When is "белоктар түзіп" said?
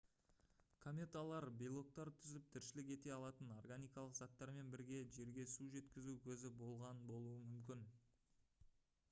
1.61-2.47